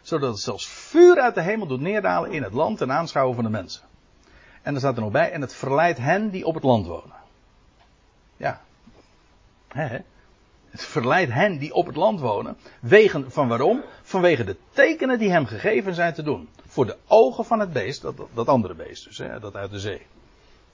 [0.00, 3.44] Zodat het zelfs vuur uit de hemel doet neerdalen in het land ten aanschouwen van
[3.44, 3.82] de mensen.
[4.62, 7.16] En er staat er nog bij, en het verleidt hen die op het land wonen.
[8.36, 8.60] Ja.
[9.68, 9.98] He, he.
[10.70, 12.56] Het verleidt hen die op het land wonen.
[12.80, 13.82] Wegen, van waarom?
[14.02, 16.48] Vanwege de tekenen die hem gegeven zijn te doen.
[16.66, 20.06] Voor de ogen van het beest, dat, dat andere beest dus, dat uit de zee.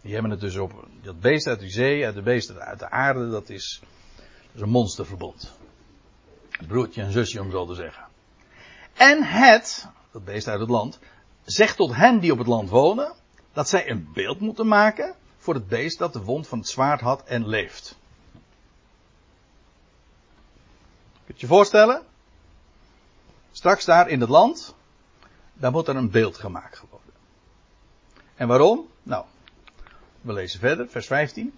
[0.01, 2.91] Die hebben het dus op, dat beest uit de zee, uit de beest uit de
[2.91, 3.81] aarde, dat is,
[4.17, 5.53] dat is een monsterverbond.
[6.67, 8.07] Broertje en zusje om zo te zeggen.
[8.95, 10.99] En het, dat beest uit het land,
[11.45, 13.13] zegt tot hen die op het land wonen,
[13.53, 17.01] dat zij een beeld moeten maken voor het beest dat de wond van het zwaard
[17.01, 17.97] had en leeft.
[21.25, 22.03] Kun je je voorstellen?
[23.53, 24.75] Straks daar in het land,
[25.53, 27.13] daar moet er een beeld gemaakt worden.
[28.35, 28.89] En waarom?
[29.03, 29.25] Nou,
[30.21, 31.55] we lezen verder, vers 15.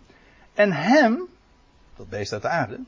[0.55, 1.29] En hem,
[1.96, 2.81] dat beest uit de aarde,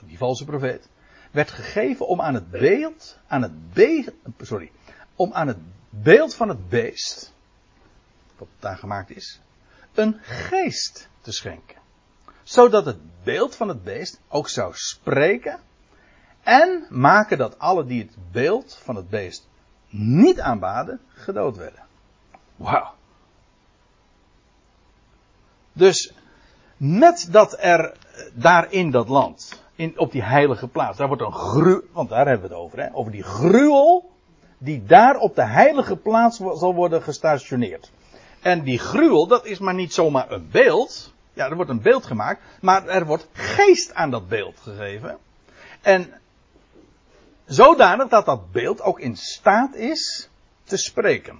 [0.00, 0.88] die valse profeet,
[1.30, 4.70] werd gegeven om aan het beeld, aan het beest, sorry,
[5.14, 5.58] om aan het
[5.90, 7.32] beeld van het beest,
[8.38, 9.40] wat daar gemaakt is,
[9.94, 11.78] een geest te schenken.
[12.42, 15.60] Zodat het beeld van het beest ook zou spreken
[16.42, 19.48] en maken dat alle die het beeld van het beest
[19.88, 21.82] niet aanbaden, gedood werden.
[22.56, 22.98] Wauw.
[25.72, 26.12] Dus
[26.76, 27.96] met dat er
[28.32, 32.26] daar in dat land, in, op die heilige plaats, daar wordt een gruwel, want daar
[32.26, 34.10] hebben we het over, hè, over die gruwel
[34.58, 37.90] die daar op de heilige plaats zal worden gestationeerd.
[38.40, 41.12] En die gruwel, dat is maar niet zomaar een beeld.
[41.32, 45.18] Ja, er wordt een beeld gemaakt, maar er wordt geest aan dat beeld gegeven.
[45.80, 46.12] En
[47.46, 50.28] zodanig dat dat beeld ook in staat is
[50.64, 51.38] te spreken.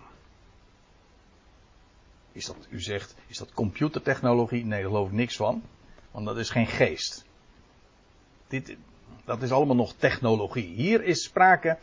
[2.32, 4.64] Is dat, u zegt, is dat computertechnologie?
[4.64, 5.62] Nee, daar geloof ik niks van.
[6.10, 7.24] Want dat is geen geest.
[8.48, 8.76] Dit,
[9.24, 10.74] dat is allemaal nog technologie.
[10.74, 11.78] Hier is sprake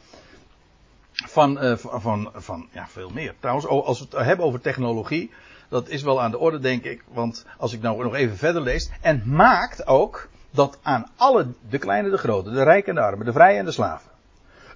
[1.11, 3.33] van, uh, van, van, ja, veel meer.
[3.39, 5.31] Trouwens, als we het hebben over technologie,
[5.69, 7.03] dat is wel aan de orde, denk ik.
[7.07, 8.89] Want als ik nou nog even verder lees.
[9.01, 13.25] En maakt ook dat aan alle, de kleine, de grote, de rijken en de armen,
[13.25, 14.11] de vrije en de slaven,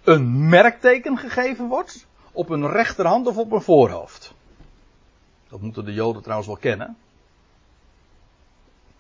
[0.03, 4.33] een merkteken gegeven wordt op een rechterhand of op een voorhoofd.
[5.51, 6.97] Dat moeten de Joden trouwens wel kennen.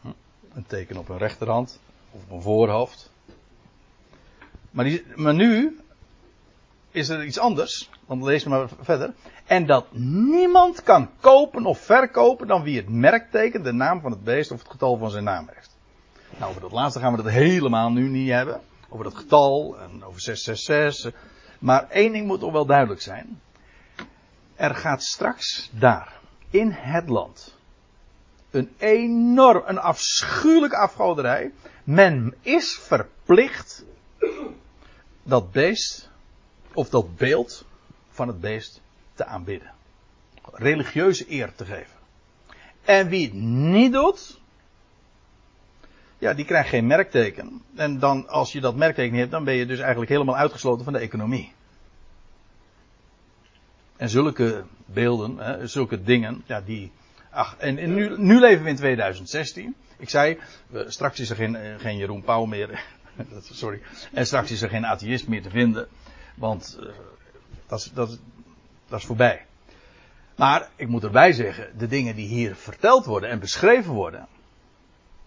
[0.01, 0.07] Hm,
[0.53, 1.79] een teken op een rechterhand
[2.11, 3.11] of op een voorhoofd.
[4.71, 5.79] Maar, die, maar nu
[6.91, 7.89] is er iets anders.
[8.05, 9.13] Want lees maar verder.
[9.45, 9.85] En dat
[10.29, 14.59] niemand kan kopen of verkopen dan wie het merkteken, de naam van het beest of
[14.59, 15.77] het getal van zijn naam heeft.
[16.37, 18.61] Nou, over dat laatste gaan we dat helemaal nu niet hebben.
[18.89, 21.13] Over dat getal en over 666.
[21.59, 23.41] Maar één ding moet toch wel duidelijk zijn.
[24.55, 26.20] Er gaat straks daar,
[26.51, 27.57] in het land,
[28.51, 31.51] een enorm, een afschuwelijke afgoderij.
[31.83, 33.85] Men is verplicht
[35.23, 36.09] dat beest
[36.73, 37.65] of dat beeld
[38.09, 38.81] van het beest
[39.13, 39.71] te aanbidden.
[40.53, 41.99] Religieuze eer te geven.
[42.81, 44.39] En wie het niet doet,
[46.17, 47.61] ja, die krijgt geen merkteken.
[47.75, 50.93] En dan, als je dat merkteken hebt, dan ben je dus eigenlijk helemaal uitgesloten van
[50.93, 51.53] de economie.
[54.01, 56.91] En zulke beelden, hè, zulke dingen, ja, die.
[57.29, 59.75] Ach, en, nu, nu, leven we in 2016.
[59.97, 60.39] Ik zei,
[60.87, 62.83] straks is er geen, geen Jeroen Pauw meer.
[63.41, 63.81] Sorry.
[64.13, 65.87] En straks is er geen atheïst meer te vinden.
[66.35, 66.89] Want uh,
[67.67, 68.19] dat, dat,
[68.87, 69.45] dat is voorbij.
[70.35, 74.27] Maar ik moet erbij zeggen, de dingen die hier verteld worden en beschreven worden,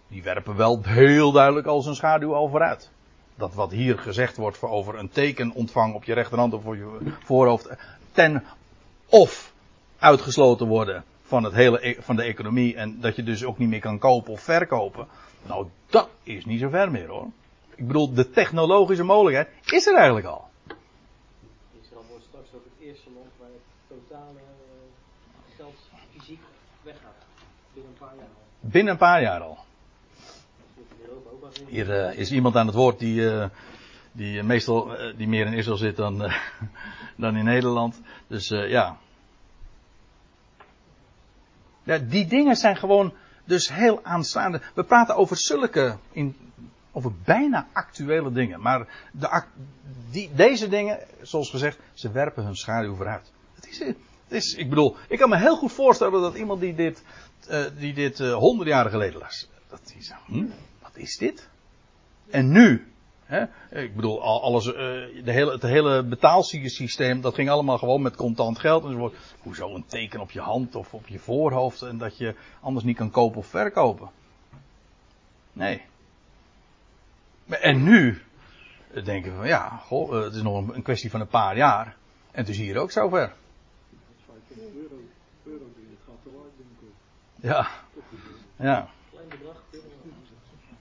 [0.07, 2.89] die werpen wel heel duidelijk als een schaduw al vooruit.
[3.35, 6.97] Dat wat hier gezegd wordt over een teken ontvangen op je rechterhand of voor je
[7.23, 7.69] voorhoofd,
[8.11, 8.43] ten
[9.09, 9.53] of
[9.99, 13.69] uitgesloten worden van, het hele, e- van de economie en dat je dus ook niet
[13.69, 15.07] meer kan kopen of verkopen.
[15.43, 17.27] Nou, dat is niet zo ver meer hoor.
[17.75, 20.47] Ik bedoel, de technologische mogelijkheid is er eigenlijk al.
[21.81, 24.39] Israël wordt straks ook het eerste land waar het totale
[25.55, 25.75] geld
[26.17, 26.41] fysiek
[26.81, 27.25] weggaat.
[27.73, 28.43] Binnen een paar jaar al.
[28.59, 29.57] Binnen een paar jaar al.
[31.67, 33.45] Hier uh, is iemand aan het woord die, uh,
[34.15, 36.17] die meestal uh, die meer in Israël zit dan,
[37.23, 38.01] dan in Nederland.
[38.27, 38.97] Dus ja.
[41.83, 41.97] ja.
[41.97, 43.13] Die dingen zijn gewoon
[43.45, 44.61] dus heel aanstaande.
[44.73, 46.35] We praten over zulke, in,
[46.91, 48.61] over bijna actuele dingen.
[48.61, 49.43] Maar de,
[50.11, 53.31] die, deze dingen, zoals gezegd, ze werpen hun schaduw vooruit.
[53.55, 53.97] Het is, het
[54.27, 57.03] is, ik bedoel, ik kan me heel goed voorstellen dat iemand die dit,
[57.77, 60.45] die dit honderd jaar geleden las, dat die zegt, hm,
[60.81, 61.49] wat is dit?
[62.29, 62.94] En nu?
[63.69, 68.59] Ik bedoel, alles, uh, de hele, het hele betaalsysteem, dat ging allemaal gewoon met contant
[68.59, 68.83] geld.
[68.83, 69.15] Enzovoort.
[69.39, 72.97] Hoezo een teken op je hand of op je voorhoofd en dat je anders niet
[72.97, 74.09] kan kopen of verkopen?
[75.53, 75.81] Nee.
[77.47, 78.21] En nu
[79.03, 81.85] denken we van ja, goh, het is nog een, een kwestie van een paar jaar.
[82.31, 83.33] En het is hier ook zover.
[87.35, 87.67] Ja.
[88.55, 88.89] Ja.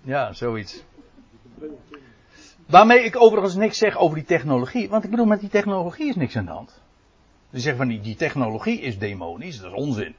[0.03, 0.82] Ja, zoiets.
[2.67, 4.89] Waarmee ik overigens niks zeg over die technologie.
[4.89, 6.81] Want ik bedoel, met die technologie is niks aan de hand.
[7.51, 10.15] Je zegt van die, die technologie is demonisch, dat is onzin.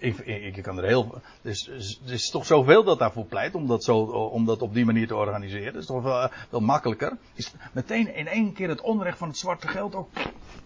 [0.00, 1.20] Ik, kan er heel.
[1.42, 1.68] Dus,
[2.06, 5.06] er is toch zoveel dat daarvoor pleit om dat, zo, om dat op die manier
[5.06, 5.72] te organiseren.
[5.72, 7.16] Dat is toch wel, wel makkelijker.
[7.34, 10.08] Is meteen in één keer het onrecht van het zwarte geld ook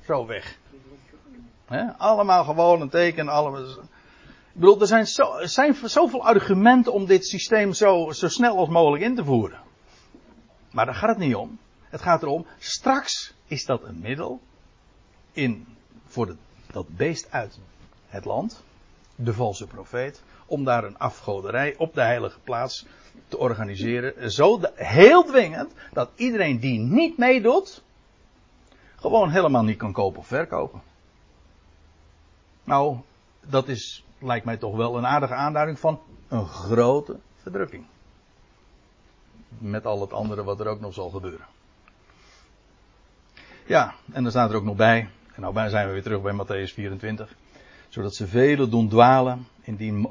[0.06, 0.58] zo weg.
[1.66, 1.92] He?
[1.96, 3.28] Allemaal gewoon een teken.
[3.28, 3.76] Allemaal, ik
[4.52, 8.68] bedoel, er zijn, zo, er zijn zoveel argumenten om dit systeem zo, zo snel als
[8.68, 9.58] mogelijk in te voeren.
[10.70, 11.58] Maar daar gaat het niet om.
[11.82, 14.40] Het gaat erom, straks is dat een middel
[15.32, 15.66] in,
[16.06, 16.36] voor de,
[16.70, 17.58] dat beest uit
[18.06, 18.62] het land,
[19.14, 22.86] de valse profeet, om daar een afgoderij op de heilige plaats
[23.28, 24.32] te organiseren.
[24.32, 27.82] Zo heel dwingend dat iedereen die niet meedoet,
[28.96, 30.82] gewoon helemaal niet kan kopen of verkopen.
[32.64, 32.96] Nou,
[33.40, 37.86] dat is, lijkt mij toch wel een aardige aanduiding van een grote verdrukking.
[39.58, 41.46] Met al het andere wat er ook nog zal gebeuren.
[43.66, 46.32] Ja, en dan staat er ook nog bij, en nou zijn we weer terug bij
[46.32, 47.34] Matthäus 24,
[47.88, 50.10] zodat ze velen doen dwalen, indien,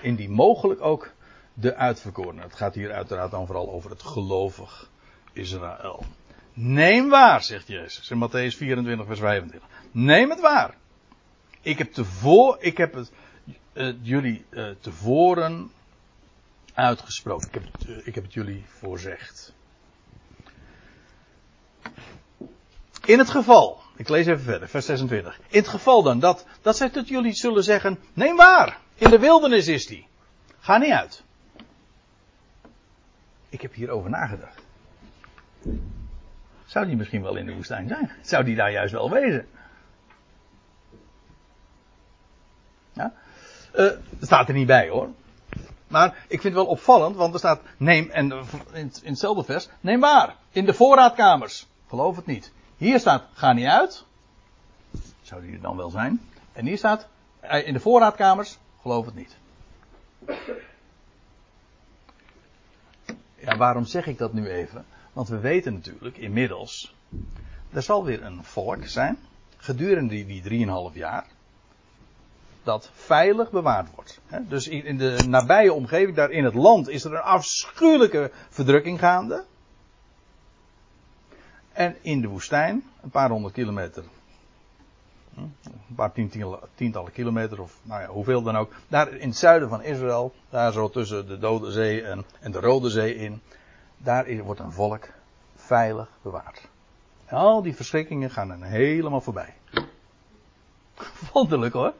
[0.00, 1.12] indien mogelijk ook
[1.54, 2.42] de uitverkorenen.
[2.42, 4.90] Het gaat hier uiteraard dan vooral over het gelovig
[5.32, 6.04] Israël.
[6.52, 9.68] Neem waar, zegt Jezus in Matthäus 24, vers 25.
[9.90, 10.74] Neem het waar.
[11.60, 13.12] Ik heb, tevoren, ik heb het
[13.72, 15.70] uh, jullie uh, tevoren
[16.74, 17.48] uitgesproken.
[17.48, 19.52] Ik heb, het, uh, ik heb het jullie voorzegd.
[23.04, 25.38] In het geval, ik lees even verder, vers 26.
[25.48, 29.18] In het geval dan dat, dat zij tot jullie zullen zeggen, neem waar, in de
[29.18, 30.06] wildernis is die.
[30.58, 31.22] Ga niet uit.
[33.48, 34.62] Ik heb hierover nagedacht.
[36.64, 38.10] Zou die misschien wel in de woestijn zijn?
[38.22, 39.46] Zou die daar juist wel wezen?
[42.92, 43.12] Ja?
[43.74, 45.08] Uh, staat er niet bij hoor.
[45.94, 48.32] Maar ik vind het wel opvallend, want er staat neem, en
[48.72, 51.66] in, hetzelfde vers, neem waar, in de voorraadkamers.
[51.88, 52.52] Geloof het niet.
[52.76, 54.04] Hier staat, ga niet uit.
[55.22, 56.20] Zou die er dan wel zijn?
[56.52, 57.08] En hier staat,
[57.64, 59.36] in de voorraadkamers, geloof het niet.
[63.34, 64.84] Ja, waarom zeg ik dat nu even?
[65.12, 66.94] Want we weten natuurlijk inmiddels,
[67.72, 69.18] er zal weer een volk zijn,
[69.56, 71.26] gedurende die, die 3,5 jaar,
[72.64, 74.20] dat veilig bewaard wordt.
[74.48, 79.44] Dus in de nabije omgeving, daar in het land, is er een afschuwelijke verdrukking gaande.
[81.72, 84.04] En in de woestijn, een paar honderd kilometer,
[85.34, 86.12] hm, een paar
[86.74, 90.72] tientallen kilometer, of nou ja, hoeveel dan ook, daar in het zuiden van Israël, daar
[90.72, 93.40] zo tussen de Dode Zee en, en de Rode Zee in,
[93.98, 95.08] daar wordt een volk
[95.54, 96.68] veilig bewaard.
[97.24, 99.54] En al die verschrikkingen gaan er helemaal voorbij.
[101.32, 101.92] Wonderlijk hoor.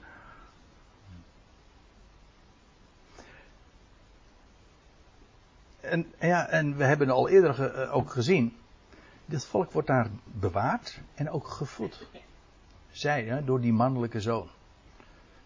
[5.85, 8.57] En, ja, en we hebben al eerder eh, ook gezien.
[9.27, 12.09] Dit volk wordt daar bewaard en ook gevoed.
[12.91, 14.49] Zij, hè, door die mannelijke zoon.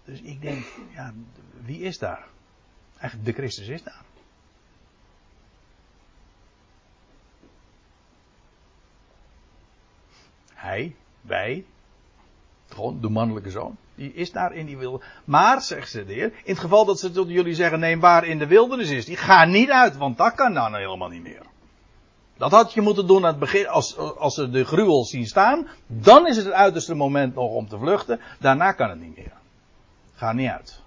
[0.05, 0.65] Dus ik denk,
[0.95, 1.13] ja,
[1.63, 2.27] wie is daar?
[2.99, 4.03] Eigenlijk de Christus is daar.
[10.55, 11.65] Hij, wij,
[12.67, 13.77] gewoon de mannelijke zoon.
[13.99, 15.01] Die is daar in die wilde.
[15.25, 18.25] Maar, zegt ze de heer, in het geval dat ze tot jullie zeggen, neem waar
[18.25, 21.43] in de wildernis is, die ga niet uit, want dat kan dan helemaal niet meer.
[22.37, 25.69] Dat had je moeten doen aan het begin, als, als ze de gruwel zien staan,
[25.87, 29.33] dan is het het uiterste moment nog om te vluchten, daarna kan het niet meer.
[30.15, 30.83] Ga niet uit.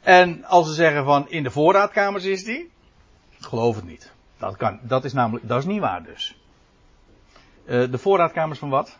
[0.00, 2.70] En als ze zeggen van, in de voorraadkamers is die,
[3.40, 4.12] geloof het niet.
[4.38, 6.38] Dat kan, dat is namelijk, dat is niet waar dus.
[7.66, 8.98] Uh, de voorraadkamers van wat?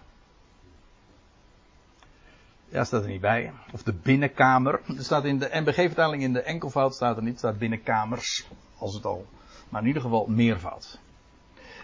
[2.68, 3.52] Ja, staat er niet bij.
[3.72, 4.80] Of de binnenkamer.
[4.96, 7.38] Er staat in de NBG-vertaling in de enkelvoud staat er niet.
[7.38, 8.48] staat binnenkamers.
[8.78, 9.26] Als het al.
[9.68, 10.98] Maar in ieder geval meervoud.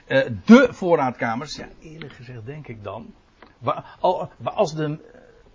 [0.08, 1.56] Uh, de voorraadkamers.
[1.56, 3.14] Ja, eerlijk gezegd denk ik dan.
[4.00, 4.98] Als, de,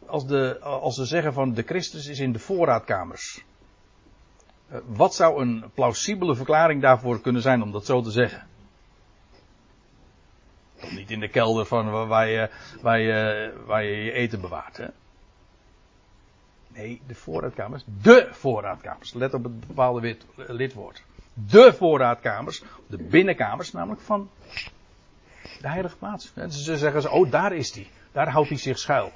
[0.05, 3.43] als, de, als ze zeggen van de Christus is in de voorraadkamers.
[4.71, 8.47] Uh, wat zou een plausibele verklaring daarvoor kunnen zijn om dat zo te zeggen?
[10.89, 12.49] Niet in de kelder van waar je,
[12.81, 14.77] waar je, waar je, je eten bewaart.
[14.77, 14.87] Hè?
[16.73, 17.83] Nee, de voorraadkamers.
[18.01, 19.13] De voorraadkamers.
[19.13, 21.03] Let op het bepaalde lidwoord.
[21.33, 22.63] De voorraadkamers.
[22.87, 24.29] De binnenkamers, namelijk van
[25.61, 26.31] de heilige plaats.
[26.35, 27.89] En ze zeggen ze, oh daar is hij.
[28.11, 29.11] Daar houdt hij zich schuil.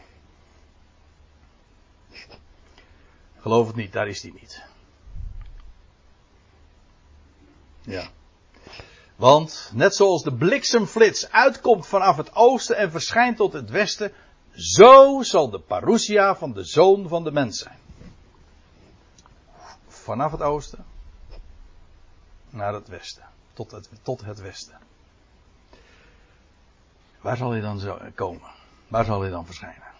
[3.39, 4.63] Geloof het niet, daar is hij niet.
[7.81, 8.07] Ja.
[9.15, 14.11] Want net zoals de bliksemflits uitkomt vanaf het oosten en verschijnt tot het westen,
[14.55, 17.77] zo zal de parousia van de zoon van de mens zijn.
[19.87, 20.85] Vanaf het oosten
[22.49, 23.23] naar het westen,
[23.53, 24.77] tot het, tot het westen.
[27.21, 28.49] Waar zal hij dan zo komen?
[28.87, 29.91] Waar zal hij dan verschijnen?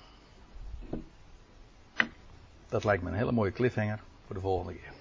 [2.69, 4.91] Dat lijkt me een hele mooie cliffhanger voor de volgende keer.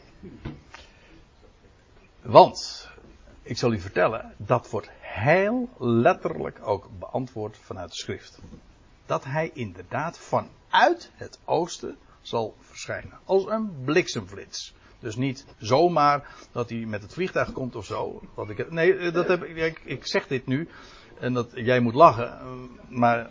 [2.21, 2.89] Want
[3.43, 8.41] ik zal u vertellen, dat wordt heel letterlijk ook beantwoord vanuit de schrift.
[9.13, 13.19] Dat hij inderdaad vanuit het oosten zal verschijnen.
[13.25, 14.75] Als een bliksemflits.
[14.99, 18.21] Dus niet zomaar dat hij met het vliegtuig komt of zo.
[18.35, 20.69] Wat ik, nee, dat heb, ik, ik zeg dit nu.
[21.19, 22.39] En dat, jij moet lachen,
[22.89, 23.31] maar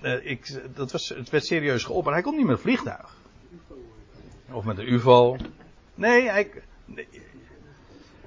[0.00, 2.14] eh, ik, dat was, het werd serieus geopperd.
[2.14, 3.16] Hij komt niet met een vliegtuig.
[4.50, 5.36] Of met een UFO.
[5.94, 6.50] Nee, hij,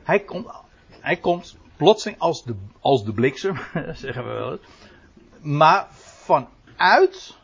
[0.04, 0.48] hij, komt,
[0.90, 3.56] hij komt plotseling als de, als de bliksem,
[3.94, 4.62] zeggen we wel eens.
[5.42, 5.88] Maar
[6.78, 7.38] vanuit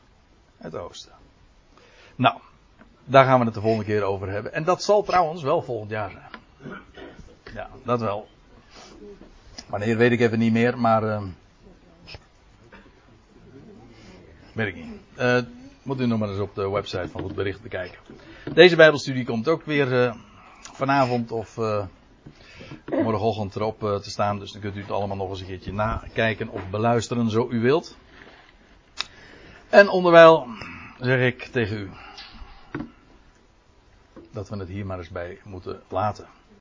[0.57, 1.11] het oosten.
[2.15, 2.38] Nou,
[3.05, 4.53] daar gaan we het de volgende keer over hebben.
[4.53, 6.82] En dat zal trouwens wel volgend jaar zijn.
[7.53, 8.27] Ja, dat wel.
[9.67, 11.03] Wanneer weet ik even niet meer, maar.
[11.03, 11.21] Uh,
[14.53, 14.99] weet ik niet.
[15.19, 15.38] Uh,
[15.84, 17.99] moet u nog maar eens op de website van Goed Bericht bekijken.
[18.53, 20.15] Deze Bijbelstudie komt ook weer uh,
[20.73, 21.86] vanavond of uh,
[22.86, 24.39] morgenochtend erop te staan.
[24.39, 27.59] Dus dan kunt u het allemaal nog eens een keertje nakijken of beluisteren, zo u
[27.59, 27.97] wilt.
[29.70, 30.47] En onderwijl
[30.99, 31.89] zeg ik tegen u
[34.32, 36.28] dat we het hier maar eens bij moeten laten.